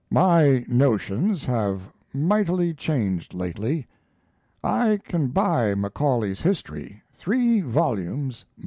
[0.09, 3.85] My notions have mightily changed lately.
[4.63, 8.43] I can buy Macaulay's History, three vols.